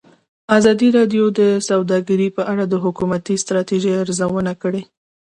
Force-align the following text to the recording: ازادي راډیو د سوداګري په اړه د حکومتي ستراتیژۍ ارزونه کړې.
ازادي 0.57 0.89
راډیو 0.97 1.25
د 1.39 1.41
سوداګري 1.69 2.27
په 2.37 2.41
اړه 2.51 2.63
د 2.67 2.73
حکومتي 2.83 3.35
ستراتیژۍ 3.43 3.93
ارزونه 4.03 4.51
کړې. 4.61 4.81